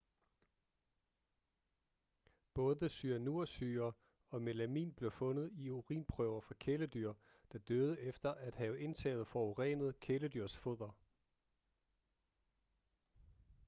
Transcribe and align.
både 2.53 2.89
cyanursyre 2.89 3.93
og 4.29 4.41
melamin 4.41 4.93
blev 4.93 5.11
fundet 5.11 5.51
i 5.53 5.69
urinprøver 5.69 6.41
fra 6.41 6.55
kæledyr 6.59 7.13
der 7.51 7.59
døde 7.59 7.99
efter 7.99 8.33
at 8.33 8.55
have 8.55 8.79
indtaget 8.79 9.27
forurenet 9.27 9.99
kæledyrsfoder 9.99 10.93